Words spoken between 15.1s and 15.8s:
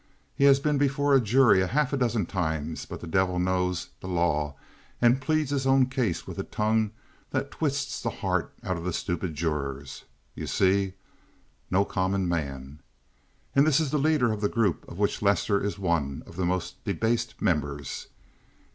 Lester is